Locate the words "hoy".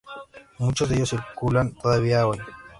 2.25-2.39